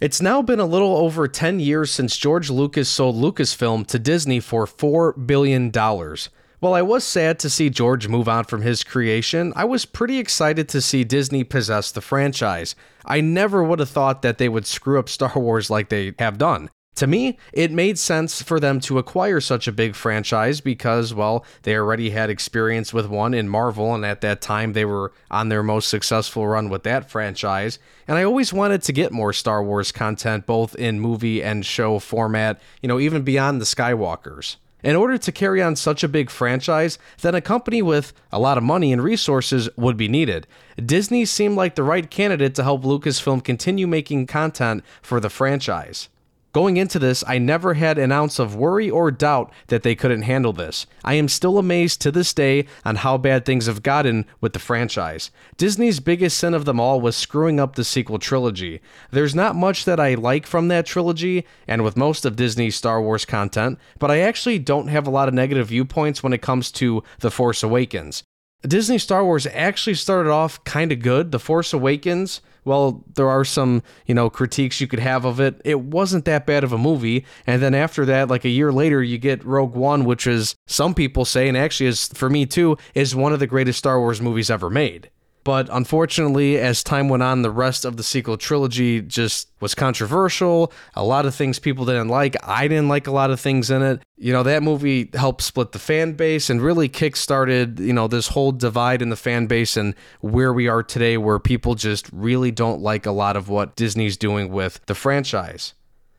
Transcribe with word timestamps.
It's 0.00 0.22
now 0.22 0.42
been 0.42 0.60
a 0.60 0.64
little 0.64 0.96
over 0.96 1.26
10 1.26 1.58
years 1.58 1.90
since 1.90 2.16
George 2.16 2.50
Lucas 2.50 2.88
sold 2.88 3.16
Lucasfilm 3.16 3.84
to 3.88 3.98
Disney 3.98 4.38
for 4.38 4.64
$4 4.64 5.26
billion. 5.26 5.72
While 5.72 6.74
I 6.74 6.82
was 6.82 7.02
sad 7.02 7.40
to 7.40 7.50
see 7.50 7.68
George 7.68 8.06
move 8.06 8.28
on 8.28 8.44
from 8.44 8.62
his 8.62 8.84
creation, 8.84 9.52
I 9.56 9.64
was 9.64 9.86
pretty 9.86 10.18
excited 10.18 10.68
to 10.68 10.80
see 10.80 11.02
Disney 11.02 11.42
possess 11.42 11.90
the 11.90 12.00
franchise. 12.00 12.76
I 13.04 13.20
never 13.20 13.64
would 13.64 13.80
have 13.80 13.88
thought 13.88 14.22
that 14.22 14.38
they 14.38 14.48
would 14.48 14.66
screw 14.66 15.00
up 15.00 15.08
Star 15.08 15.32
Wars 15.34 15.68
like 15.68 15.88
they 15.88 16.14
have 16.20 16.38
done. 16.38 16.70
To 16.98 17.06
me, 17.06 17.38
it 17.52 17.70
made 17.70 17.96
sense 17.96 18.42
for 18.42 18.58
them 18.58 18.80
to 18.80 18.98
acquire 18.98 19.38
such 19.40 19.68
a 19.68 19.72
big 19.72 19.94
franchise 19.94 20.60
because, 20.60 21.14
well, 21.14 21.44
they 21.62 21.76
already 21.76 22.10
had 22.10 22.28
experience 22.28 22.92
with 22.92 23.06
one 23.06 23.34
in 23.34 23.48
Marvel, 23.48 23.94
and 23.94 24.04
at 24.04 24.20
that 24.22 24.40
time 24.40 24.72
they 24.72 24.84
were 24.84 25.12
on 25.30 25.48
their 25.48 25.62
most 25.62 25.90
successful 25.90 26.48
run 26.48 26.68
with 26.68 26.82
that 26.82 27.08
franchise. 27.08 27.78
And 28.08 28.18
I 28.18 28.24
always 28.24 28.52
wanted 28.52 28.82
to 28.82 28.92
get 28.92 29.12
more 29.12 29.32
Star 29.32 29.62
Wars 29.62 29.92
content, 29.92 30.44
both 30.44 30.74
in 30.74 30.98
movie 30.98 31.40
and 31.40 31.64
show 31.64 32.00
format, 32.00 32.60
you 32.82 32.88
know, 32.88 32.98
even 32.98 33.22
beyond 33.22 33.60
the 33.60 33.64
Skywalkers. 33.64 34.56
In 34.82 34.96
order 34.96 35.18
to 35.18 35.30
carry 35.30 35.62
on 35.62 35.76
such 35.76 36.02
a 36.02 36.08
big 36.08 36.30
franchise, 36.30 36.98
then 37.20 37.36
a 37.36 37.40
company 37.40 37.80
with 37.80 38.12
a 38.32 38.40
lot 38.40 38.58
of 38.58 38.64
money 38.64 38.92
and 38.92 39.04
resources 39.04 39.68
would 39.76 39.96
be 39.96 40.08
needed. 40.08 40.48
Disney 40.84 41.24
seemed 41.26 41.54
like 41.54 41.76
the 41.76 41.84
right 41.84 42.10
candidate 42.10 42.56
to 42.56 42.64
help 42.64 42.82
Lucasfilm 42.82 43.44
continue 43.44 43.86
making 43.86 44.26
content 44.26 44.82
for 45.00 45.20
the 45.20 45.30
franchise. 45.30 46.08
Going 46.58 46.76
into 46.76 46.98
this, 46.98 47.22
I 47.24 47.38
never 47.38 47.74
had 47.74 47.98
an 47.98 48.10
ounce 48.10 48.40
of 48.40 48.56
worry 48.56 48.90
or 48.90 49.12
doubt 49.12 49.52
that 49.68 49.84
they 49.84 49.94
couldn't 49.94 50.22
handle 50.22 50.52
this. 50.52 50.86
I 51.04 51.14
am 51.14 51.28
still 51.28 51.56
amazed 51.56 52.00
to 52.00 52.10
this 52.10 52.34
day 52.34 52.66
on 52.84 52.96
how 52.96 53.16
bad 53.16 53.44
things 53.44 53.66
have 53.66 53.84
gotten 53.84 54.26
with 54.40 54.54
the 54.54 54.58
franchise. 54.58 55.30
Disney's 55.56 56.00
biggest 56.00 56.36
sin 56.36 56.54
of 56.54 56.64
them 56.64 56.80
all 56.80 57.00
was 57.00 57.14
screwing 57.14 57.60
up 57.60 57.76
the 57.76 57.84
sequel 57.84 58.18
trilogy. 58.18 58.80
There's 59.12 59.36
not 59.36 59.54
much 59.54 59.84
that 59.84 60.00
I 60.00 60.14
like 60.14 60.48
from 60.48 60.66
that 60.66 60.84
trilogy, 60.84 61.46
and 61.68 61.84
with 61.84 61.96
most 61.96 62.24
of 62.24 62.34
Disney's 62.34 62.74
Star 62.74 63.00
Wars 63.00 63.24
content, 63.24 63.78
but 64.00 64.10
I 64.10 64.18
actually 64.18 64.58
don't 64.58 64.88
have 64.88 65.06
a 65.06 65.10
lot 65.10 65.28
of 65.28 65.34
negative 65.34 65.68
viewpoints 65.68 66.24
when 66.24 66.32
it 66.32 66.42
comes 66.42 66.72
to 66.72 67.04
The 67.20 67.30
Force 67.30 67.62
Awakens. 67.62 68.24
Disney 68.62 68.98
Star 68.98 69.24
Wars 69.24 69.46
actually 69.46 69.94
started 69.94 70.30
off 70.30 70.64
kind 70.64 70.90
of 70.90 70.98
good. 70.98 71.30
The 71.30 71.38
Force 71.38 71.72
Awakens, 71.72 72.40
well, 72.68 73.02
there 73.14 73.28
are 73.28 73.44
some, 73.44 73.82
you 74.06 74.14
know, 74.14 74.30
critiques 74.30 74.80
you 74.80 74.86
could 74.86 75.00
have 75.00 75.24
of 75.24 75.40
it. 75.40 75.60
It 75.64 75.80
wasn't 75.80 76.26
that 76.26 76.46
bad 76.46 76.62
of 76.62 76.72
a 76.72 76.78
movie. 76.78 77.24
And 77.46 77.60
then 77.60 77.74
after 77.74 78.04
that, 78.06 78.28
like 78.28 78.44
a 78.44 78.50
year 78.50 78.70
later, 78.70 79.02
you 79.02 79.18
get 79.18 79.44
Rogue 79.44 79.74
One, 79.74 80.04
which 80.04 80.26
is 80.26 80.54
some 80.66 80.94
people 80.94 81.24
say, 81.24 81.48
and 81.48 81.56
actually 81.56 81.86
is 81.86 82.08
for 82.08 82.30
me 82.30 82.46
too, 82.46 82.76
is 82.94 83.16
one 83.16 83.32
of 83.32 83.40
the 83.40 83.46
greatest 83.46 83.78
Star 83.78 83.98
Wars 83.98 84.20
movies 84.20 84.50
ever 84.50 84.70
made. 84.70 85.10
But 85.48 85.70
unfortunately, 85.72 86.58
as 86.58 86.82
time 86.82 87.08
went 87.08 87.22
on, 87.22 87.40
the 87.40 87.50
rest 87.50 87.86
of 87.86 87.96
the 87.96 88.02
sequel 88.02 88.36
trilogy 88.36 89.00
just 89.00 89.48
was 89.60 89.74
controversial. 89.74 90.70
A 90.94 91.02
lot 91.02 91.24
of 91.24 91.34
things 91.34 91.58
people 91.58 91.86
didn't 91.86 92.08
like. 92.08 92.36
I 92.46 92.68
didn't 92.68 92.88
like 92.88 93.06
a 93.06 93.12
lot 93.12 93.30
of 93.30 93.40
things 93.40 93.70
in 93.70 93.80
it. 93.80 94.02
You 94.18 94.34
know, 94.34 94.42
that 94.42 94.62
movie 94.62 95.08
helped 95.14 95.40
split 95.40 95.72
the 95.72 95.78
fan 95.78 96.12
base 96.12 96.50
and 96.50 96.60
really 96.60 96.86
kick-started, 96.86 97.80
you 97.80 97.94
know, 97.94 98.08
this 98.08 98.28
whole 98.28 98.52
divide 98.52 99.00
in 99.00 99.08
the 99.08 99.16
fan 99.16 99.46
base 99.46 99.78
and 99.78 99.94
where 100.20 100.52
we 100.52 100.68
are 100.68 100.82
today, 100.82 101.16
where 101.16 101.38
people 101.38 101.74
just 101.74 102.10
really 102.12 102.50
don't 102.50 102.82
like 102.82 103.06
a 103.06 103.10
lot 103.10 103.34
of 103.34 103.48
what 103.48 103.74
Disney's 103.74 104.18
doing 104.18 104.52
with 104.52 104.84
the 104.84 104.94
franchise. 104.94 105.72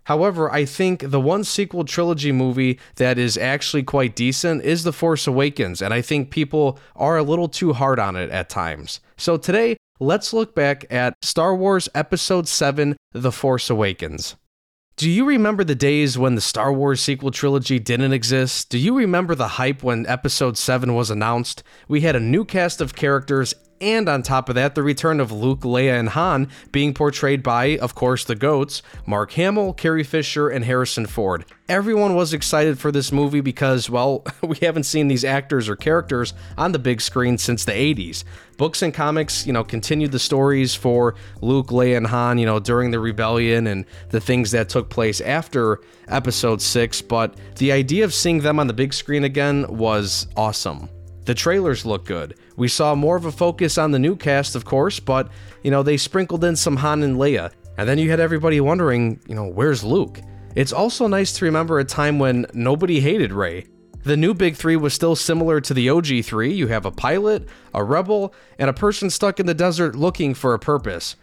However, 0.09 0.51
I 0.51 0.65
think 0.65 1.11
the 1.11 1.21
one 1.21 1.43
sequel 1.43 1.85
trilogy 1.85 2.31
movie 2.31 2.79
that 2.95 3.19
is 3.19 3.37
actually 3.37 3.83
quite 3.83 4.15
decent 4.15 4.63
is 4.63 4.83
The 4.83 4.91
Force 4.91 5.27
Awakens, 5.27 5.83
and 5.83 5.93
I 5.93 6.01
think 6.01 6.31
people 6.31 6.79
are 6.95 7.17
a 7.17 7.21
little 7.21 7.47
too 7.47 7.73
hard 7.73 7.99
on 7.99 8.15
it 8.15 8.31
at 8.31 8.49
times. 8.49 9.01
So 9.17 9.37
today, 9.37 9.77
let's 9.99 10.33
look 10.33 10.55
back 10.55 10.83
at 10.89 11.13
Star 11.21 11.55
Wars 11.55 11.89
Episode 11.93 12.47
7 12.47 12.97
The 13.11 13.31
Force 13.31 13.69
Awakens. 13.69 14.35
Do 14.97 15.07
you 15.07 15.25
remember 15.25 15.63
the 15.63 15.75
days 15.75 16.17
when 16.17 16.33
the 16.33 16.41
Star 16.41 16.73
Wars 16.73 17.01
sequel 17.01 17.29
trilogy 17.29 17.77
didn't 17.77 18.11
exist? 18.11 18.69
Do 18.69 18.79
you 18.79 18.97
remember 18.97 19.35
the 19.35 19.47
hype 19.47 19.83
when 19.83 20.07
Episode 20.07 20.57
7 20.57 20.95
was 20.95 21.11
announced? 21.11 21.61
We 21.87 22.01
had 22.01 22.15
a 22.15 22.19
new 22.19 22.45
cast 22.45 22.81
of 22.81 22.95
characters 22.95 23.53
and 23.81 24.09
on 24.09 24.23
top 24.23 24.49
of 24.49 24.55
that, 24.55 24.75
the 24.75 24.83
return 24.83 25.19
of 25.19 25.31
Luke, 25.31 25.61
Leia, 25.61 25.99
and 25.99 26.09
Han 26.09 26.49
being 26.71 26.93
portrayed 26.93 27.41
by, 27.43 27.77
of 27.77 27.95
course, 27.95 28.23
the 28.23 28.35
GOATs 28.35 28.81
Mark 29.05 29.31
Hamill, 29.33 29.73
Carrie 29.73 30.03
Fisher, 30.03 30.49
and 30.49 30.65
Harrison 30.65 31.05
Ford. 31.05 31.45
Everyone 31.67 32.15
was 32.15 32.33
excited 32.33 32.79
for 32.79 32.91
this 32.91 33.11
movie 33.11 33.41
because, 33.41 33.89
well, 33.89 34.25
we 34.41 34.57
haven't 34.57 34.83
seen 34.83 35.07
these 35.07 35.23
actors 35.23 35.69
or 35.69 35.75
characters 35.75 36.33
on 36.57 36.71
the 36.71 36.79
big 36.79 36.99
screen 36.99 37.37
since 37.37 37.63
the 37.63 37.71
80s. 37.71 38.23
Books 38.57 38.81
and 38.81 38.93
comics, 38.93 39.47
you 39.47 39.53
know, 39.53 39.63
continued 39.63 40.11
the 40.11 40.19
stories 40.19 40.75
for 40.75 41.15
Luke, 41.41 41.67
Leia, 41.67 41.95
and 41.97 42.07
Han, 42.07 42.37
you 42.37 42.45
know, 42.45 42.59
during 42.59 42.91
the 42.91 42.99
rebellion 42.99 43.67
and 43.67 43.85
the 44.09 44.19
things 44.19 44.51
that 44.51 44.67
took 44.67 44.89
place 44.89 45.21
after 45.21 45.79
episode 46.09 46.61
6, 46.61 47.01
but 47.03 47.35
the 47.57 47.71
idea 47.71 48.03
of 48.03 48.13
seeing 48.13 48.39
them 48.39 48.59
on 48.59 48.67
the 48.67 48.73
big 48.73 48.93
screen 48.93 49.23
again 49.23 49.65
was 49.69 50.27
awesome. 50.35 50.89
The 51.29 51.35
trailers 51.35 51.85
look 51.85 52.05
good. 52.05 52.35
We 52.59 52.67
saw 52.67 52.93
more 52.93 53.15
of 53.15 53.23
a 53.23 53.31
focus 53.31 53.77
on 53.77 53.91
the 53.91 53.99
new 53.99 54.17
cast, 54.17 54.53
of 54.53 54.65
course, 54.65 54.99
but, 54.99 55.31
you 55.63 55.71
know, 55.71 55.81
they 55.81 55.95
sprinkled 55.95 56.43
in 56.43 56.57
some 56.57 56.75
Han 56.75 57.03
and 57.03 57.15
Leia. 57.15 57.51
And 57.77 57.87
then 57.87 57.97
you 57.97 58.09
had 58.09 58.19
everybody 58.19 58.59
wondering, 58.59 59.21
you 59.27 59.33
know, 59.33 59.47
where's 59.47 59.81
Luke? 59.81 60.19
It's 60.55 60.73
also 60.73 61.07
nice 61.07 61.31
to 61.33 61.45
remember 61.45 61.79
a 61.79 61.85
time 61.85 62.19
when 62.19 62.45
nobody 62.53 62.99
hated 62.99 63.31
Rey. 63.31 63.67
The 64.03 64.17
new 64.17 64.33
Big 64.33 64.57
Three 64.57 64.75
was 64.75 64.93
still 64.93 65.15
similar 65.15 65.61
to 65.61 65.73
the 65.73 65.89
OG 65.89 66.25
three. 66.25 66.51
You 66.51 66.67
have 66.67 66.85
a 66.85 66.91
pilot, 66.91 67.47
a 67.73 67.81
rebel, 67.81 68.33
and 68.57 68.69
a 68.69 68.73
person 68.73 69.09
stuck 69.09 69.39
in 69.39 69.45
the 69.45 69.53
desert 69.53 69.95
looking 69.95 70.33
for 70.33 70.53
a 70.53 70.59
purpose. 70.59 71.15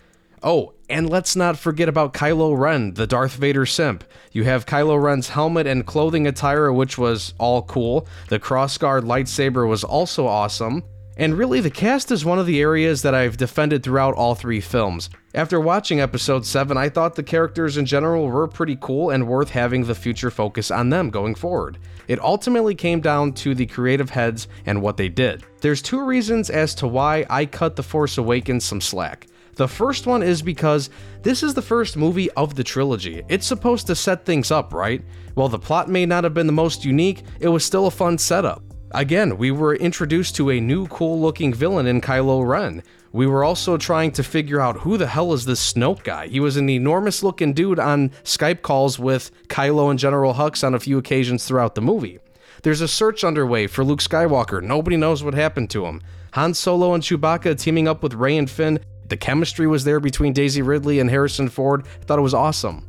Oh, 0.42 0.72
and 0.88 1.10
let's 1.10 1.36
not 1.36 1.58
forget 1.58 1.88
about 1.88 2.14
Kylo 2.14 2.58
Ren, 2.58 2.94
the 2.94 3.06
Darth 3.06 3.34
Vader 3.34 3.66
simp. 3.66 4.04
You 4.32 4.44
have 4.44 4.64
Kylo 4.64 5.03
Ren's 5.03 5.30
helmet 5.30 5.66
and 5.66 5.86
clothing 5.86 6.26
attire, 6.26 6.72
which 6.72 6.97
was 6.97 7.34
all 7.38 7.60
cool. 7.62 8.08
The 8.28 8.38
crossguard 8.38 9.03
lightsaber 9.03 9.68
was 9.68 9.84
also 9.84 10.26
awesome. 10.26 10.82
And 11.19 11.38
really, 11.38 11.60
the 11.60 11.71
cast 11.71 12.10
is 12.10 12.25
one 12.25 12.38
of 12.38 12.44
the 12.44 12.60
areas 12.60 13.00
that 13.03 13.15
I've 13.15 13.38
defended 13.38 13.82
throughout 13.82 14.15
all 14.15 14.34
three 14.34 14.60
films. 14.60 15.09
After 15.34 15.59
watching 15.59 16.00
episode 16.00 16.44
7, 16.44 16.77
I 16.77 16.91
thought 16.91 17.15
the 17.15 17.22
characters 17.22 17.78
in 17.78 17.87
general 17.87 18.28
were 18.28 18.47
pretty 18.47 18.77
cool 18.81 19.10
and 19.10 19.27
worth 19.27 19.50
having 19.50 19.84
the 19.84 19.94
future 19.94 20.31
focus 20.31 20.71
on 20.71 20.91
them 20.91 21.09
going 21.09 21.34
forward. 21.34 21.78
It 22.06 22.21
ultimately 22.21 22.75
came 22.75 23.00
down 23.00 23.32
to 23.34 23.54
the 23.54 23.66
creative 23.66 24.10
heads 24.10 24.47
and 24.66 24.82
what 24.82 24.99
they 24.99 25.09
did. 25.09 25.43
There's 25.62 25.81
two 25.81 26.04
reasons 26.04 26.50
as 26.50 26.75
to 26.77 26.87
why 26.87 27.25
I 27.31 27.47
cut 27.47 27.77
The 27.77 27.83
Force 27.83 28.19
Awakens 28.19 28.65
some 28.65 28.81
slack. 28.83 29.27
The 29.54 29.66
first 29.66 30.06
one 30.06 30.22
is 30.22 30.43
because 30.43 30.91
this 31.22 31.43
is 31.43 31.54
the 31.54 31.62
first 31.62 31.97
movie 31.97 32.31
of 32.33 32.54
the 32.54 32.65
trilogy. 32.65 33.22
It's 33.28 33.47
supposed 33.47 33.87
to 33.87 33.94
set 33.94 34.27
things 34.27 34.50
up, 34.50 34.75
right? 34.75 35.03
While 35.33 35.48
the 35.48 35.59
plot 35.59 35.88
may 35.88 36.04
not 36.04 36.25
have 36.25 36.34
been 36.34 36.47
the 36.47 36.53
most 36.53 36.84
unique, 36.84 37.22
it 37.41 37.48
was 37.48 37.65
still 37.65 37.87
a 37.87 37.91
fun 37.91 38.19
setup. 38.19 38.62
Again, 38.92 39.36
we 39.36 39.50
were 39.50 39.74
introduced 39.74 40.36
to 40.36 40.50
a 40.50 40.60
new 40.60 40.86
cool 40.86 41.20
looking 41.20 41.52
villain 41.52 41.86
in 41.86 42.00
Kylo 42.00 42.47
Ren. 42.47 42.82
We 43.12 43.26
were 43.26 43.44
also 43.44 43.76
trying 43.76 44.12
to 44.12 44.22
figure 44.22 44.60
out 44.60 44.80
who 44.80 44.97
the 44.97 45.06
hell 45.06 45.32
is 45.32 45.44
this 45.44 45.72
Snoke 45.72 46.02
guy. 46.02 46.28
He 46.28 46.41
was 46.41 46.56
an 46.56 46.69
enormous 46.69 47.22
looking 47.22 47.52
dude 47.52 47.78
on 47.78 48.10
Skype 48.24 48.62
calls 48.62 48.98
with 48.98 49.30
Kylo 49.48 49.91
and 49.91 49.98
General 49.98 50.34
Hux 50.34 50.64
on 50.64 50.74
a 50.74 50.80
few 50.80 50.98
occasions 50.98 51.44
throughout 51.47 51.74
the 51.74 51.80
movie. 51.80 52.19
There's 52.62 52.80
a 52.80 52.88
search 52.88 53.24
underway 53.24 53.66
for 53.66 53.84
Luke 53.84 54.00
Skywalker. 54.00 54.62
Nobody 54.62 54.97
knows 54.97 55.22
what 55.22 55.34
happened 55.34 55.70
to 55.70 55.86
him. 55.86 56.00
Han 56.34 56.54
Solo 56.54 56.94
and 56.94 57.03
Chewbacca 57.03 57.58
teaming 57.58 57.88
up 57.88 58.03
with 58.03 58.14
Rey 58.14 58.36
and 58.36 58.50
Finn 58.50 58.80
the 59.08 59.16
chemistry 59.16 59.66
was 59.66 59.84
there 59.84 60.00
between 60.00 60.32
Daisy 60.32 60.62
Ridley 60.62 60.98
and 60.98 61.08
Harrison 61.08 61.48
Ford. 61.48 61.86
I 62.00 62.04
thought 62.04 62.18
it 62.18 62.22
was 62.22 62.34
awesome. 62.34 62.84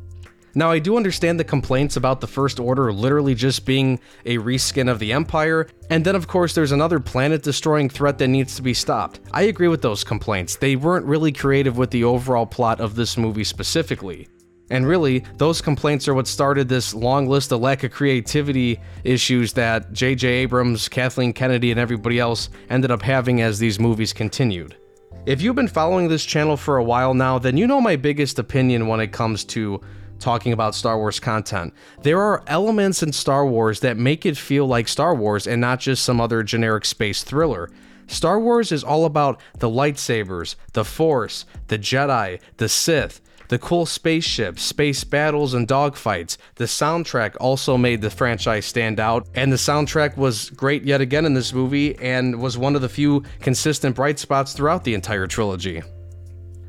Now, 0.58 0.72
I 0.72 0.80
do 0.80 0.96
understand 0.96 1.38
the 1.38 1.44
complaints 1.44 1.96
about 1.96 2.20
the 2.20 2.26
First 2.26 2.58
Order 2.58 2.92
literally 2.92 3.36
just 3.36 3.64
being 3.64 4.00
a 4.26 4.38
reskin 4.38 4.90
of 4.90 4.98
the 4.98 5.12
Empire, 5.12 5.68
and 5.88 6.04
then, 6.04 6.16
of 6.16 6.26
course, 6.26 6.52
there's 6.52 6.72
another 6.72 6.98
planet 6.98 7.44
destroying 7.44 7.88
threat 7.88 8.18
that 8.18 8.26
needs 8.26 8.56
to 8.56 8.62
be 8.62 8.74
stopped. 8.74 9.20
I 9.32 9.42
agree 9.42 9.68
with 9.68 9.82
those 9.82 10.02
complaints. 10.02 10.56
They 10.56 10.74
weren't 10.74 11.06
really 11.06 11.30
creative 11.30 11.78
with 11.78 11.92
the 11.92 12.02
overall 12.02 12.44
plot 12.44 12.80
of 12.80 12.96
this 12.96 13.16
movie 13.16 13.44
specifically. 13.44 14.26
And 14.68 14.84
really, 14.84 15.22
those 15.36 15.60
complaints 15.60 16.08
are 16.08 16.14
what 16.14 16.26
started 16.26 16.68
this 16.68 16.92
long 16.92 17.28
list 17.28 17.52
of 17.52 17.60
lack 17.60 17.84
of 17.84 17.92
creativity 17.92 18.80
issues 19.04 19.52
that 19.52 19.92
J.J. 19.92 20.26
Abrams, 20.26 20.88
Kathleen 20.88 21.32
Kennedy, 21.32 21.70
and 21.70 21.78
everybody 21.78 22.18
else 22.18 22.50
ended 22.68 22.90
up 22.90 23.02
having 23.02 23.42
as 23.42 23.60
these 23.60 23.78
movies 23.78 24.12
continued. 24.12 24.76
If 25.24 25.40
you've 25.40 25.54
been 25.54 25.68
following 25.68 26.08
this 26.08 26.24
channel 26.24 26.56
for 26.56 26.78
a 26.78 26.84
while 26.84 27.14
now, 27.14 27.38
then 27.38 27.56
you 27.56 27.68
know 27.68 27.80
my 27.80 27.94
biggest 27.94 28.40
opinion 28.40 28.88
when 28.88 28.98
it 28.98 29.12
comes 29.12 29.44
to 29.44 29.80
talking 30.18 30.52
about 30.52 30.74
Star 30.74 30.98
Wars 30.98 31.20
content. 31.20 31.72
There 32.02 32.20
are 32.20 32.42
elements 32.46 33.02
in 33.02 33.12
Star 33.12 33.46
Wars 33.46 33.80
that 33.80 33.96
make 33.96 34.26
it 34.26 34.36
feel 34.36 34.66
like 34.66 34.88
Star 34.88 35.14
Wars 35.14 35.46
and 35.46 35.60
not 35.60 35.80
just 35.80 36.04
some 36.04 36.20
other 36.20 36.42
generic 36.42 36.84
space 36.84 37.22
thriller. 37.22 37.70
Star 38.06 38.40
Wars 38.40 38.72
is 38.72 38.82
all 38.82 39.04
about 39.04 39.40
the 39.58 39.68
lightsabers, 39.68 40.56
the 40.72 40.84
Force, 40.84 41.44
the 41.68 41.78
Jedi, 41.78 42.40
the 42.56 42.68
Sith, 42.68 43.20
the 43.48 43.58
cool 43.58 43.86
spaceships, 43.86 44.62
space 44.62 45.04
battles, 45.04 45.54
and 45.54 45.66
dogfights. 45.66 46.36
The 46.56 46.64
soundtrack 46.64 47.36
also 47.40 47.76
made 47.76 48.00
the 48.00 48.10
franchise 48.10 48.66
stand 48.66 49.00
out, 49.00 49.26
and 49.34 49.52
the 49.52 49.56
soundtrack 49.56 50.16
was 50.16 50.50
great 50.50 50.84
yet 50.84 51.00
again 51.00 51.24
in 51.24 51.34
this 51.34 51.52
movie 51.52 51.98
and 51.98 52.40
was 52.40 52.58
one 52.58 52.76
of 52.76 52.82
the 52.82 52.88
few 52.88 53.24
consistent 53.40 53.96
bright 53.96 54.18
spots 54.18 54.52
throughout 54.52 54.84
the 54.84 54.94
entire 54.94 55.26
trilogy. 55.26 55.82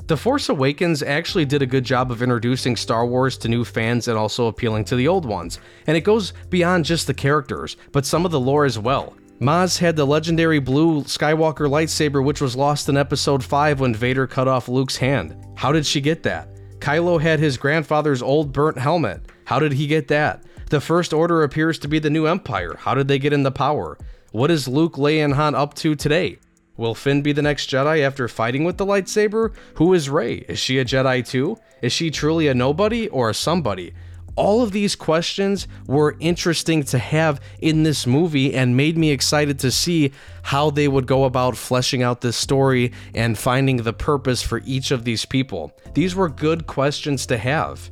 The 0.09 0.17
Force 0.17 0.49
Awakens 0.49 1.03
actually 1.03 1.45
did 1.45 1.61
a 1.61 1.67
good 1.67 1.83
job 1.83 2.11
of 2.11 2.23
introducing 2.23 2.75
Star 2.75 3.05
Wars 3.05 3.37
to 3.37 3.47
new 3.47 3.63
fans 3.63 4.07
and 4.07 4.17
also 4.17 4.47
appealing 4.47 4.85
to 4.85 4.95
the 4.95 5.07
old 5.07 5.23
ones. 5.23 5.59
And 5.85 5.95
it 5.95 6.01
goes 6.01 6.33
beyond 6.49 6.85
just 6.85 7.05
the 7.05 7.13
characters, 7.13 7.77
but 7.91 8.07
some 8.07 8.25
of 8.25 8.31
the 8.31 8.39
lore 8.39 8.65
as 8.65 8.79
well. 8.79 9.15
Maz 9.39 9.77
had 9.77 9.95
the 9.95 10.07
legendary 10.07 10.57
blue 10.57 11.03
Skywalker 11.03 11.69
lightsaber, 11.69 12.25
which 12.25 12.41
was 12.41 12.55
lost 12.55 12.89
in 12.89 12.97
Episode 12.97 13.43
5 13.43 13.81
when 13.81 13.93
Vader 13.93 14.25
cut 14.25 14.47
off 14.47 14.67
Luke's 14.67 14.97
hand. 14.97 15.35
How 15.55 15.71
did 15.71 15.85
she 15.85 16.01
get 16.01 16.23
that? 16.23 16.49
Kylo 16.79 17.21
had 17.21 17.39
his 17.39 17.57
grandfather's 17.57 18.23
old 18.23 18.51
burnt 18.51 18.79
helmet. 18.79 19.21
How 19.45 19.59
did 19.59 19.73
he 19.73 19.85
get 19.85 20.07
that? 20.07 20.43
The 20.71 20.81
First 20.81 21.13
Order 21.13 21.43
appears 21.43 21.77
to 21.77 21.87
be 21.87 21.99
the 21.99 22.09
new 22.09 22.25
Empire. 22.25 22.75
How 22.79 22.95
did 22.95 23.07
they 23.07 23.19
get 23.19 23.31
in 23.31 23.43
the 23.43 23.51
power? 23.51 23.95
What 24.31 24.49
is 24.49 24.67
Luke, 24.67 24.95
Leia, 24.95 25.23
and 25.23 25.35
Han 25.35 25.53
up 25.53 25.75
to 25.75 25.93
today? 25.93 26.39
Will 26.79 26.95
Finn 26.95 27.21
be 27.21 27.33
the 27.33 27.41
next 27.41 27.69
Jedi 27.69 27.99
after 27.99 28.29
fighting 28.29 28.63
with 28.63 28.77
the 28.77 28.85
lightsaber? 28.85 29.53
Who 29.75 29.93
is 29.93 30.09
Rey? 30.09 30.45
Is 30.47 30.59
she 30.59 30.79
a 30.79 30.85
Jedi 30.85 31.27
too? 31.27 31.57
Is 31.81 31.91
she 31.91 32.09
truly 32.09 32.47
a 32.47 32.53
nobody 32.53 33.09
or 33.09 33.29
a 33.29 33.33
somebody? 33.33 33.93
All 34.37 34.61
of 34.61 34.71
these 34.71 34.95
questions 34.95 35.67
were 35.87 36.15
interesting 36.21 36.83
to 36.83 36.97
have 36.97 37.41
in 37.59 37.83
this 37.83 38.07
movie 38.07 38.55
and 38.55 38.77
made 38.77 38.97
me 38.97 39.11
excited 39.11 39.59
to 39.59 39.71
see 39.71 40.13
how 40.41 40.69
they 40.69 40.87
would 40.87 41.05
go 41.05 41.25
about 41.25 41.57
fleshing 41.57 42.01
out 42.01 42.21
this 42.21 42.37
story 42.37 42.93
and 43.13 43.37
finding 43.37 43.83
the 43.83 43.91
purpose 43.91 44.41
for 44.41 44.61
each 44.63 44.91
of 44.91 45.03
these 45.03 45.25
people. 45.25 45.73
These 45.95 46.15
were 46.15 46.29
good 46.29 46.65
questions 46.65 47.25
to 47.25 47.37
have. 47.37 47.91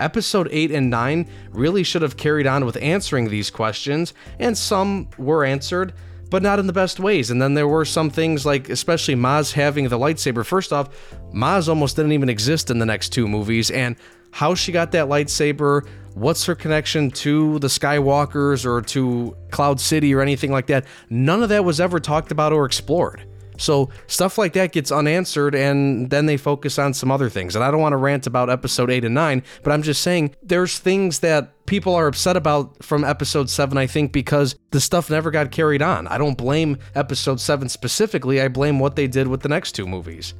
Episode 0.00 0.48
8 0.50 0.72
and 0.72 0.90
9 0.90 1.28
really 1.52 1.84
should 1.84 2.02
have 2.02 2.16
carried 2.16 2.48
on 2.48 2.64
with 2.64 2.76
answering 2.78 3.28
these 3.28 3.48
questions, 3.48 4.12
and 4.40 4.58
some 4.58 5.08
were 5.18 5.44
answered, 5.44 5.92
but 6.30 6.42
not 6.42 6.58
in 6.58 6.66
the 6.66 6.72
best 6.72 6.98
ways. 7.00 7.30
And 7.30 7.40
then 7.40 7.54
there 7.54 7.68
were 7.68 7.84
some 7.84 8.10
things 8.10 8.44
like, 8.44 8.68
especially 8.68 9.14
Maz 9.14 9.52
having 9.52 9.88
the 9.88 9.98
lightsaber. 9.98 10.44
First 10.44 10.72
off, 10.72 10.88
Maz 11.32 11.68
almost 11.68 11.96
didn't 11.96 12.12
even 12.12 12.28
exist 12.28 12.70
in 12.70 12.78
the 12.78 12.86
next 12.86 13.10
two 13.10 13.28
movies, 13.28 13.70
and 13.70 13.96
how 14.30 14.54
she 14.54 14.72
got 14.72 14.90
that 14.92 15.06
lightsaber, 15.06 15.86
what's 16.14 16.44
her 16.46 16.54
connection 16.54 17.10
to 17.10 17.58
the 17.60 17.68
Skywalkers 17.68 18.66
or 18.66 18.82
to 18.82 19.36
Cloud 19.50 19.80
City 19.80 20.12
or 20.12 20.20
anything 20.20 20.50
like 20.50 20.66
that, 20.66 20.86
none 21.08 21.42
of 21.42 21.48
that 21.50 21.64
was 21.64 21.80
ever 21.80 22.00
talked 22.00 22.32
about 22.32 22.52
or 22.52 22.64
explored. 22.64 23.24
So 23.56 23.90
stuff 24.06 24.38
like 24.38 24.52
that 24.54 24.72
gets 24.72 24.90
unanswered, 24.90 25.54
and 25.54 26.10
then 26.10 26.26
they 26.26 26.36
focus 26.36 26.78
on 26.78 26.94
some 26.94 27.10
other 27.10 27.28
things. 27.28 27.54
And 27.54 27.64
I 27.64 27.70
don't 27.70 27.80
want 27.80 27.92
to 27.92 27.98
rant 27.98 28.26
about 28.26 28.50
episode 28.50 28.90
8 28.90 29.04
and 29.04 29.14
9, 29.14 29.42
but 29.62 29.72
I'm 29.72 29.82
just 29.82 30.02
saying 30.02 30.34
there's 30.42 30.78
things 30.78 31.20
that 31.20 31.66
people 31.66 31.94
are 31.94 32.06
upset 32.06 32.36
about 32.36 32.82
from 32.84 33.04
episode 33.04 33.48
7, 33.48 33.78
I 33.78 33.86
think, 33.86 34.12
because 34.12 34.56
the 34.70 34.80
stuff 34.80 35.10
never 35.10 35.30
got 35.30 35.50
carried 35.50 35.82
on. 35.82 36.06
I 36.08 36.18
don't 36.18 36.36
blame 36.36 36.78
episode 36.94 37.40
7 37.40 37.68
specifically, 37.68 38.40
I 38.40 38.48
blame 38.48 38.78
what 38.78 38.96
they 38.96 39.06
did 39.06 39.28
with 39.28 39.40
the 39.40 39.48
next 39.48 39.72
two 39.72 39.86
movies. 39.86 40.34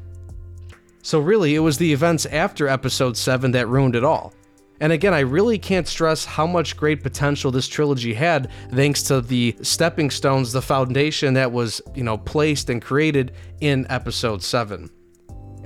So, 1.03 1.21
really, 1.21 1.55
it 1.55 1.61
was 1.61 1.77
the 1.77 1.93
events 1.93 2.25
after 2.27 2.67
episode 2.67 3.17
7 3.17 3.51
that 3.53 3.69
ruined 3.69 3.95
it 3.95 4.05
all. 4.05 4.33
And 4.85 4.93
again, 4.93 5.15
I 5.15 5.21
really 5.21 5.59
can't 5.59 5.89
stress 5.89 6.27
how 6.27 6.47
much 6.47 6.77
great 6.77 7.03
potential 7.03 7.51
this 7.51 7.69
trilogy 7.69 8.13
had 8.13 8.51
thanks 8.71 9.03
to 9.05 9.23
the 9.23 9.57
stepping 9.63 10.11
stones, 10.11 10.53
the 10.53 10.61
foundation 10.61 11.33
that 11.33 11.51
was, 11.51 11.81
you 11.95 12.05
know, 12.05 12.19
placed 12.19 12.69
and 12.69 12.83
created 12.83 13.33
in 13.63 13.87
episode 13.89 14.43
7. 14.43 14.91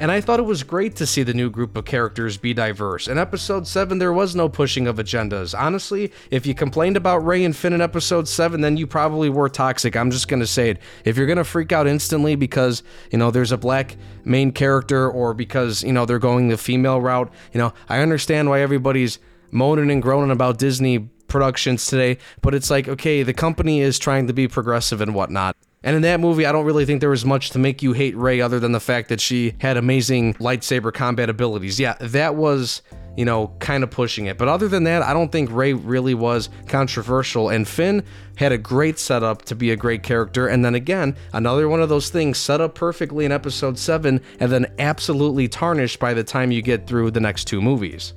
And 0.00 0.12
I 0.12 0.20
thought 0.20 0.38
it 0.38 0.44
was 0.44 0.62
great 0.62 0.94
to 0.96 1.06
see 1.06 1.24
the 1.24 1.34
new 1.34 1.50
group 1.50 1.76
of 1.76 1.84
characters 1.84 2.36
be 2.36 2.54
diverse. 2.54 3.08
In 3.08 3.18
episode 3.18 3.66
7, 3.66 3.98
there 3.98 4.12
was 4.12 4.36
no 4.36 4.48
pushing 4.48 4.86
of 4.86 4.98
agendas. 4.98 5.58
Honestly, 5.58 6.12
if 6.30 6.46
you 6.46 6.54
complained 6.54 6.96
about 6.96 7.26
Rey 7.26 7.44
and 7.44 7.54
Finn 7.54 7.72
in 7.72 7.80
episode 7.80 8.28
7, 8.28 8.60
then 8.60 8.76
you 8.76 8.86
probably 8.86 9.28
were 9.28 9.48
toxic. 9.48 9.96
I'm 9.96 10.12
just 10.12 10.28
going 10.28 10.38
to 10.38 10.46
say 10.46 10.70
it. 10.70 10.78
If 11.04 11.16
you're 11.16 11.26
going 11.26 11.38
to 11.38 11.44
freak 11.44 11.72
out 11.72 11.88
instantly 11.88 12.36
because, 12.36 12.84
you 13.10 13.18
know, 13.18 13.32
there's 13.32 13.50
a 13.50 13.58
black 13.58 13.96
main 14.24 14.52
character 14.52 15.10
or 15.10 15.34
because, 15.34 15.82
you 15.82 15.92
know, 15.92 16.06
they're 16.06 16.20
going 16.20 16.46
the 16.46 16.56
female 16.56 17.00
route, 17.00 17.32
you 17.52 17.58
know, 17.58 17.74
I 17.88 17.98
understand 17.98 18.48
why 18.48 18.60
everybody's 18.60 19.18
moaning 19.50 19.90
and 19.90 20.00
groaning 20.00 20.30
about 20.30 20.58
Disney 20.58 21.10
productions 21.26 21.86
today, 21.86 22.18
but 22.40 22.54
it's 22.54 22.70
like, 22.70 22.86
okay, 22.86 23.24
the 23.24 23.34
company 23.34 23.80
is 23.80 23.98
trying 23.98 24.28
to 24.28 24.32
be 24.32 24.46
progressive 24.46 25.00
and 25.00 25.12
whatnot. 25.14 25.56
And 25.88 25.96
in 25.96 26.02
that 26.02 26.20
movie, 26.20 26.44
I 26.44 26.52
don't 26.52 26.66
really 26.66 26.84
think 26.84 27.00
there 27.00 27.08
was 27.08 27.24
much 27.24 27.48
to 27.52 27.58
make 27.58 27.82
you 27.82 27.94
hate 27.94 28.14
Rey 28.14 28.42
other 28.42 28.60
than 28.60 28.72
the 28.72 28.78
fact 28.78 29.08
that 29.08 29.22
she 29.22 29.54
had 29.56 29.78
amazing 29.78 30.34
lightsaber 30.34 30.92
combat 30.92 31.30
abilities. 31.30 31.80
Yeah, 31.80 31.94
that 32.00 32.34
was, 32.34 32.82
you 33.16 33.24
know, 33.24 33.54
kind 33.58 33.82
of 33.82 33.90
pushing 33.90 34.26
it. 34.26 34.36
But 34.36 34.48
other 34.48 34.68
than 34.68 34.84
that, 34.84 35.02
I 35.02 35.14
don't 35.14 35.32
think 35.32 35.50
Rey 35.50 35.72
really 35.72 36.12
was 36.12 36.50
controversial. 36.66 37.48
And 37.48 37.66
Finn 37.66 38.04
had 38.36 38.52
a 38.52 38.58
great 38.58 38.98
setup 38.98 39.46
to 39.46 39.54
be 39.54 39.70
a 39.70 39.76
great 39.76 40.02
character. 40.02 40.46
And 40.46 40.62
then 40.62 40.74
again, 40.74 41.16
another 41.32 41.70
one 41.70 41.80
of 41.80 41.88
those 41.88 42.10
things 42.10 42.36
set 42.36 42.60
up 42.60 42.74
perfectly 42.74 43.24
in 43.24 43.32
episode 43.32 43.78
7 43.78 44.20
and 44.40 44.52
then 44.52 44.70
absolutely 44.78 45.48
tarnished 45.48 45.98
by 45.98 46.12
the 46.12 46.22
time 46.22 46.52
you 46.52 46.60
get 46.60 46.86
through 46.86 47.12
the 47.12 47.20
next 47.20 47.46
two 47.46 47.62
movies. 47.62 48.12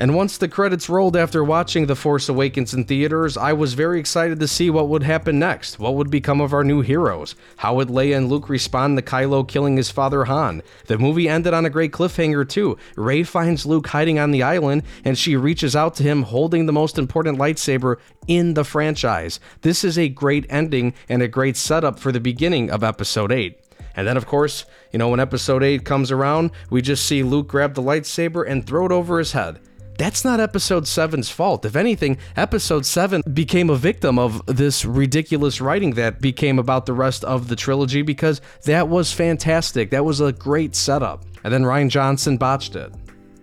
And 0.00 0.14
once 0.14 0.38
the 0.38 0.48
credits 0.48 0.88
rolled 0.88 1.14
after 1.14 1.44
watching 1.44 1.84
The 1.84 1.94
Force 1.94 2.30
Awakens 2.30 2.72
in 2.72 2.84
theaters, 2.84 3.36
I 3.36 3.52
was 3.52 3.74
very 3.74 4.00
excited 4.00 4.40
to 4.40 4.48
see 4.48 4.70
what 4.70 4.88
would 4.88 5.02
happen 5.02 5.38
next. 5.38 5.78
What 5.78 5.94
would 5.94 6.10
become 6.10 6.40
of 6.40 6.54
our 6.54 6.64
new 6.64 6.80
heroes? 6.80 7.34
How 7.58 7.74
would 7.74 7.88
Leia 7.88 8.16
and 8.16 8.30
Luke 8.30 8.48
respond 8.48 8.96
to 8.96 9.02
Kylo 9.02 9.46
killing 9.46 9.76
his 9.76 9.90
father 9.90 10.24
Han? 10.24 10.62
The 10.86 10.96
movie 10.96 11.28
ended 11.28 11.52
on 11.52 11.66
a 11.66 11.70
great 11.70 11.92
cliffhanger, 11.92 12.48
too. 12.48 12.78
Rey 12.96 13.22
finds 13.24 13.66
Luke 13.66 13.88
hiding 13.88 14.18
on 14.18 14.30
the 14.30 14.42
island, 14.42 14.84
and 15.04 15.18
she 15.18 15.36
reaches 15.36 15.76
out 15.76 15.96
to 15.96 16.02
him 16.02 16.22
holding 16.22 16.64
the 16.64 16.72
most 16.72 16.96
important 16.96 17.38
lightsaber 17.38 17.96
in 18.26 18.54
the 18.54 18.64
franchise. 18.64 19.38
This 19.60 19.84
is 19.84 19.98
a 19.98 20.08
great 20.08 20.46
ending 20.48 20.94
and 21.10 21.20
a 21.20 21.28
great 21.28 21.58
setup 21.58 21.98
for 21.98 22.10
the 22.10 22.20
beginning 22.20 22.70
of 22.70 22.82
Episode 22.82 23.32
8. 23.32 23.60
And 23.94 24.08
then, 24.08 24.16
of 24.16 24.24
course, 24.24 24.64
you 24.92 24.98
know, 24.98 25.10
when 25.10 25.20
episode 25.20 25.62
8 25.62 25.84
comes 25.84 26.10
around, 26.10 26.52
we 26.70 26.80
just 26.80 27.04
see 27.04 27.22
Luke 27.22 27.48
grab 27.48 27.74
the 27.74 27.82
lightsaber 27.82 28.48
and 28.48 28.66
throw 28.66 28.86
it 28.86 28.92
over 28.92 29.18
his 29.18 29.32
head 29.32 29.60
that's 30.00 30.24
not 30.24 30.40
episode 30.40 30.84
7's 30.84 31.28
fault. 31.28 31.66
If 31.66 31.76
anything, 31.76 32.16
episode 32.34 32.86
7 32.86 33.20
became 33.34 33.68
a 33.68 33.76
victim 33.76 34.18
of 34.18 34.40
this 34.46 34.86
ridiculous 34.86 35.60
writing 35.60 35.90
that 35.90 36.22
became 36.22 36.58
about 36.58 36.86
the 36.86 36.94
rest 36.94 37.22
of 37.22 37.48
the 37.48 37.56
trilogy 37.56 38.00
because 38.00 38.40
that 38.64 38.88
was 38.88 39.12
fantastic. 39.12 39.90
That 39.90 40.06
was 40.06 40.22
a 40.22 40.32
great 40.32 40.74
setup. 40.74 41.26
And 41.44 41.52
then 41.52 41.64
Rian 41.64 41.90
Johnson 41.90 42.38
botched 42.38 42.76
it. 42.76 42.90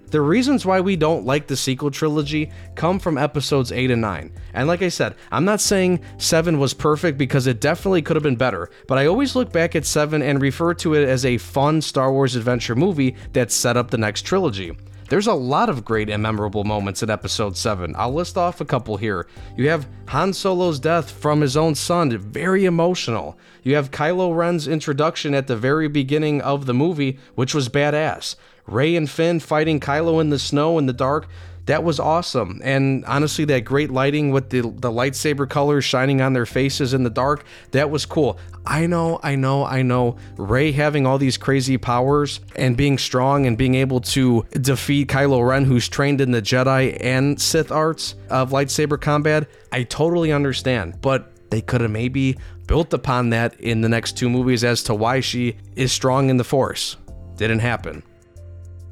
The 0.10 0.20
reasons 0.20 0.66
why 0.66 0.82
we 0.82 0.96
don't 0.96 1.28
like 1.28 1.46
the 1.46 1.56
sequel 1.56 1.92
trilogy 1.92 2.52
come 2.74 2.98
from 2.98 3.20
episodes 3.20 3.72
8 3.72 3.92
and 3.92 4.02
9. 4.02 4.32
And 4.56 4.68
like 4.68 4.82
I 4.82 4.90
said, 4.90 5.14
I'm 5.32 5.46
not 5.46 5.62
saying 5.62 6.00
7 6.18 6.58
was 6.58 6.74
perfect 6.74 7.20
because 7.20 7.46
it 7.46 7.62
definitely 7.62 8.02
could 8.02 8.16
have 8.16 8.24
been 8.24 8.36
better, 8.36 8.72
but 8.88 8.98
I 8.98 9.06
always 9.06 9.36
look 9.36 9.52
back 9.52 9.76
at 9.76 9.86
7 9.86 10.24
and 10.24 10.42
refer 10.42 10.74
to 10.76 10.96
it 10.96 11.08
as 11.08 11.24
a 11.24 11.38
fun 11.38 11.84
Star 11.84 12.12
Wars 12.12 12.36
adventure 12.36 12.74
movie 12.76 13.16
that 13.34 13.52
set 13.52 13.78
up 13.78 13.92
the 13.92 13.98
next 14.00 14.24
trilogy. 14.24 14.76
There's 15.10 15.28
a 15.28 15.34
lot 15.34 15.70
of 15.70 15.86
great 15.86 16.10
and 16.10 16.22
memorable 16.22 16.66
moments 16.66 17.02
in 17.02 17.10
episode 17.10 17.56
7. 17.56 17.96
I'll 17.98 18.14
list 18.14 18.38
off 18.38 18.60
a 18.60 18.66
couple 18.66 18.98
here. 18.98 19.26
You 19.56 19.70
have 19.70 19.88
Han 20.08 20.34
Solo's 20.34 20.80
death 20.80 21.12
from 21.12 21.40
his 21.40 21.56
own 21.56 21.76
son, 21.76 22.18
very 22.18 22.66
emotional. 22.66 23.38
You 23.64 23.76
have 23.76 23.92
Kylo 23.92 24.36
Ren's 24.36 24.68
introduction 24.68 25.34
at 25.34 25.48
the 25.48 25.56
very 25.56 25.88
beginning 25.88 26.42
of 26.42 26.66
the 26.66 26.74
movie, 26.74 27.20
which 27.36 27.56
was 27.56 27.70
badass. 27.70 28.36
Rey 28.68 28.96
and 28.96 29.10
Finn 29.10 29.40
fighting 29.40 29.80
Kylo 29.80 30.22
in 30.22 30.30
the 30.30 30.40
snow 30.40 30.78
in 30.78 30.86
the 30.86 30.94
dark, 30.94 31.28
that 31.68 31.84
was 31.84 32.00
awesome. 32.00 32.62
And 32.64 33.04
honestly, 33.06 33.44
that 33.46 33.62
great 33.62 33.92
lighting 33.92 34.32
with 34.32 34.50
the, 34.50 34.62
the 34.62 34.90
lightsaber 34.90 35.50
colors 35.50 35.84
shining 35.84 36.22
on 36.22 36.34
their 36.34 36.46
faces 36.46 36.94
in 36.94 37.04
the 37.04 37.10
dark, 37.10 37.46
that 37.72 37.90
was 37.90 38.06
cool. 38.06 38.40
I 38.66 38.88
know, 38.88 39.20
I 39.22 39.36
know, 39.36 39.66
I 39.66 39.82
know. 39.82 40.18
Rey 40.38 40.72
having 40.72 41.06
all 41.06 41.18
these 41.18 41.38
crazy 41.38 41.78
powers 41.78 42.40
and 42.56 42.78
being 42.78 42.98
strong 42.98 43.46
and 43.46 43.58
being 43.58 43.76
able 43.76 44.00
to 44.02 44.46
defeat 44.54 45.10
Kylo 45.10 45.48
Ren, 45.48 45.66
who's 45.66 45.90
trained 45.90 46.22
in 46.22 46.32
the 46.32 46.42
Jedi 46.42 46.98
and 47.02 47.40
Sith 47.40 47.72
arts 47.72 48.16
of 48.30 48.52
lightsaber 48.52 49.00
combat, 49.00 49.50
I 49.72 49.84
totally 49.84 50.32
understand. 50.32 51.02
But 51.02 51.50
they 51.50 51.62
could 51.62 51.82
have 51.82 51.92
maybe 51.92 52.38
built 52.66 52.94
upon 52.94 53.30
that 53.32 53.60
in 53.60 53.82
the 53.82 53.90
next 53.90 54.18
two 54.18 54.30
movies 54.30 54.64
as 54.64 54.84
to 54.84 54.96
why 54.96 55.20
she 55.20 55.58
is 55.76 55.92
strong 55.92 56.30
in 56.30 56.38
the 56.38 56.44
Force. 56.44 56.96
Didn't 57.36 57.60
happen. 57.60 58.04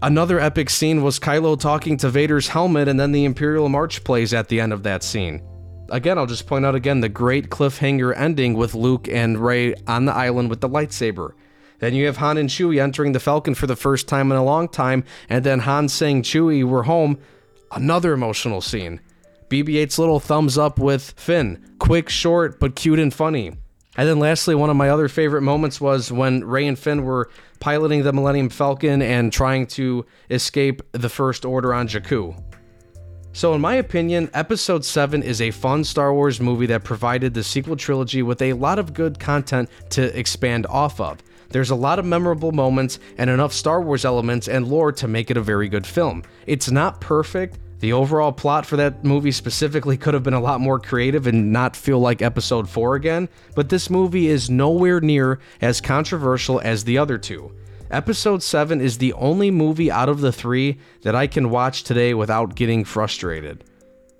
Another 0.06 0.40
epic 0.40 0.70
scene 0.70 1.02
was 1.02 1.20
Kylo 1.20 1.60
talking 1.60 1.98
to 1.98 2.10
Vader's 2.10 2.50
helmet, 2.50 2.88
and 2.88 3.00
then 3.00 3.12
the 3.12 3.26
Imperial 3.26 3.70
March 3.70 4.04
plays 4.04 4.36
at 4.36 4.50
the 4.50 4.62
end 4.62 4.72
of 4.72 4.84
that 4.84 5.02
scene. 5.02 5.42
Again, 5.90 6.20
I'll 6.20 6.28
just 6.28 6.46
point 6.46 6.64
out 6.64 6.76
again 6.76 7.00
the 7.00 7.10
great 7.10 7.50
cliffhanger 7.50 8.16
ending 8.16 8.54
with 8.54 8.76
Luke 8.76 9.08
and 9.10 9.44
Rey 9.44 9.74
on 9.88 10.06
the 10.06 10.14
island 10.14 10.52
with 10.52 10.62
the 10.62 10.70
lightsaber. 10.70 11.32
Then 11.80 11.96
you 11.96 12.06
have 12.06 12.18
Han 12.18 12.38
and 12.38 12.50
Chewie 12.50 12.80
entering 12.80 13.14
the 13.14 13.20
Falcon 13.20 13.56
for 13.56 13.66
the 13.66 13.76
first 13.76 14.08
time 14.08 14.32
in 14.32 14.38
a 14.38 14.44
long 14.44 14.68
time, 14.68 15.06
and 15.28 15.44
then 15.44 15.62
Han 15.62 15.90
saying, 15.90 16.22
Chewie, 16.22 16.64
we're 16.64 16.84
home. 16.84 17.18
Another 17.72 18.14
emotional 18.14 18.62
scene. 18.62 19.02
BB 19.50 19.70
8's 19.70 19.98
little 19.98 20.20
thumbs 20.20 20.56
up 20.56 20.78
with 20.78 21.16
Finn. 21.18 21.66
Quick, 21.80 22.10
short, 22.10 22.60
but 22.60 22.76
cute 22.76 23.00
and 23.00 23.12
funny. 23.12 23.54
And 23.98 24.10
then 24.10 24.20
lastly, 24.20 24.56
one 24.56 24.70
of 24.70 24.75
my 24.75 24.90
other 24.90 25.08
favorite 25.08 25.42
moments 25.42 25.80
was 25.80 26.12
when 26.12 26.44
Rey 26.44 26.68
and 26.68 26.78
Finn 26.78 27.04
were 27.04 27.30
piloting 27.60 28.04
the 28.04 28.12
Millennium 28.12 28.50
Falcon 28.50 29.02
and 29.02 29.32
trying 29.32 29.68
to 29.68 30.06
escape 30.30 30.82
the 30.92 31.10
First 31.10 31.46
Order 31.46 31.74
on 31.74 31.88
Jakku. 31.88 32.42
So, 33.32 33.54
in 33.54 33.60
my 33.60 33.75
opinion, 33.75 34.30
Episode 34.34 34.86
7 34.86 35.22
is 35.22 35.42
a 35.42 35.52
fun 35.52 35.84
Star 35.84 36.14
Wars 36.14 36.40
movie 36.40 36.68
that 36.68 36.86
provided 36.86 37.34
the 37.34 37.44
sequel 37.44 37.75
trilogy 37.75 38.24
with 38.24 38.42
a 38.42 38.54
lot 38.54 38.80
of 38.80 38.94
good 38.94 39.20
content 39.20 39.70
to 39.90 40.18
expand 40.18 40.66
off 40.68 41.02
of. 41.02 41.20
There's 41.50 41.70
a 41.70 41.75
lot 41.75 42.00
of 42.00 42.06
memorable 42.06 42.52
moments 42.52 43.00
and 43.18 43.30
enough 43.30 43.54
Star 43.54 43.82
Wars 43.82 44.06
elements 44.06 44.48
and 44.48 44.68
lore 44.68 44.92
to 44.94 45.08
make 45.08 45.30
it 45.30 45.38
a 45.38 45.42
very 45.42 45.68
good 45.68 45.86
film. 45.86 46.24
It's 46.48 46.72
not 46.72 47.02
perfect. 47.02 47.60
The 47.79 47.94
overall 47.94 48.32
plot 48.32 48.65
for 48.65 48.77
that 48.77 49.03
movie 49.03 49.32
specifically 49.32 49.98
could 49.98 50.13
have 50.13 50.24
been 50.24 50.34
a 50.34 50.39
lot 50.39 50.62
more 50.62 50.79
creative 50.79 51.27
and 51.27 51.51
not 51.51 51.75
feel 51.75 52.00
like 52.00 52.22
episode 52.22 52.70
4 52.70 52.96
again, 52.96 53.29
but 53.53 53.70
this 53.70 53.89
movie 53.89 54.27
is 54.27 54.50
nowhere 54.50 55.01
near 55.01 55.39
as 55.62 55.82
controversial 55.82 56.62
as 56.62 56.86
the 56.86 56.98
other 56.98 57.17
two. 57.17 57.51
Episode 57.91 58.41
7 58.41 58.82
is 58.82 58.98
the 58.98 59.13
only 59.13 59.51
movie 59.51 59.91
out 59.91 60.10
of 60.10 60.22
the 60.22 60.32
three 60.32 60.79
that 61.01 61.15
I 61.15 61.27
can 61.27 61.50
watch 61.50 61.84
today 61.84 62.13
without 62.13 62.55
getting 62.55 62.84
frustrated. 62.84 63.63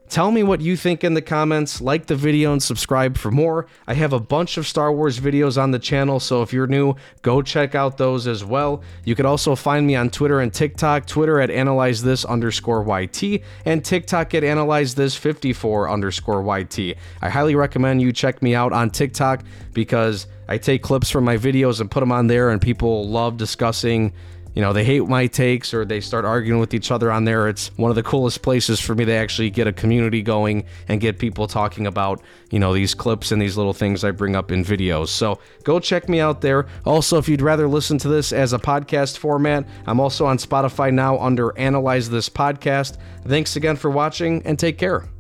Tell 0.08 0.32
me 0.32 0.44
what 0.44 0.62
you 0.62 0.78
think 0.78 1.04
in 1.04 1.16
the 1.16 1.22
comments, 1.22 1.82
like 1.82 2.06
the 2.06 2.16
video, 2.16 2.54
and 2.54 2.62
subscribe 2.62 3.18
for 3.18 3.32
more. 3.32 3.66
I 3.88 3.96
have 3.96 4.14
a 4.14 4.20
bunch 4.20 4.56
of 4.58 4.68
Star 4.68 4.94
Wars 4.94 5.20
videos 5.20 5.62
on 5.62 5.72
the 5.72 5.80
channel, 5.80 6.20
so 6.20 6.42
if 6.42 6.54
you're 6.54 6.68
new, 6.68 6.96
go 7.24 7.42
check 7.42 7.76
out 7.76 7.98
those 7.98 8.28
as 8.28 8.46
well. 8.46 8.82
You 9.04 9.16
can 9.16 9.26
also 9.26 9.56
find 9.56 9.86
me 9.86 9.96
on 9.96 10.12
Twitter 10.12 10.40
and 10.40 10.54
TikTok, 10.54 11.08
Twitter 11.08 11.42
at 11.42 11.50
analyze 11.50 12.04
this 12.04 12.24
underscore 12.24 12.84
YT, 12.84 13.42
and 13.66 13.84
TikTok 13.84 14.34
at 14.36 14.44
analyze 14.44 14.96
this 14.96 15.16
54 15.16 15.90
underscore 15.90 16.60
YT. 16.60 16.96
I 17.22 17.30
highly 17.30 17.56
recommend 17.56 18.02
you 18.02 18.14
check 18.14 18.42
me 18.42 18.54
out 18.54 18.74
on 18.74 18.92
TikTok 18.92 19.44
because 19.74 20.28
I 20.48 20.60
take 20.60 20.84
clips 20.84 21.10
from 21.10 21.24
my 21.24 21.38
videos 21.38 21.82
and 21.82 21.90
put 21.90 22.02
them 22.02 22.12
on 22.12 22.28
there, 22.28 22.52
and 22.52 22.62
people 22.62 23.10
love 23.10 23.38
discussing 23.38 24.14
you 24.56 24.62
know, 24.62 24.74
they 24.74 24.86
hate 24.86 25.06
my 25.08 25.28
takes 25.28 25.74
or 25.74 25.84
they 25.84 26.00
start 26.00 26.24
arguing 26.24 26.60
with 26.60 26.74
each 26.74 26.90
other 26.90 27.12
on 27.12 27.26
there. 27.26 27.48
It's 27.48 27.68
one 27.78 27.92
of 27.92 27.96
the 27.96 28.04
coolest 28.04 28.42
places 28.42 28.80
for 28.80 28.96
me 28.96 29.04
to 29.06 29.12
actually 29.12 29.50
get 29.50 29.68
a 29.68 29.74
community 29.74 30.22
going 30.22 30.66
and 30.88 31.02
get 31.02 31.20
people 31.20 31.48
talking 31.48 31.86
about, 31.86 32.22
you 32.52 32.60
know, 32.60 32.74
these 32.74 32.94
clips 32.94 33.32
and 33.32 33.42
these 33.42 33.58
little 33.58 33.74
things 33.74 34.04
I 34.04 34.12
bring 34.12 34.36
up 34.36 34.52
in 34.52 34.64
videos. 34.64 35.10
So 35.10 35.40
go 35.64 35.80
check 35.80 36.08
me 36.08 36.22
out 36.22 36.42
there. 36.42 36.68
Also, 36.86 37.18
if 37.18 37.28
you'd 37.28 37.42
rather 37.42 37.68
listen 37.68 37.98
to 38.00 38.08
this 38.08 38.32
as 38.32 38.54
a 38.54 38.60
podcast 38.60 39.18
format, 39.18 39.68
I'm 39.86 40.00
also 40.00 40.26
on 40.26 40.38
Spotify 40.38 40.94
now 40.94 41.20
under 41.20 41.58
Analyze 41.60 42.10
This 42.10 42.30
Podcast. 42.30 42.98
Thanks 43.28 43.58
again 43.58 43.76
for 43.76 43.90
watching 43.90 44.42
and 44.46 44.58
take 44.58 44.78
care. 44.78 45.15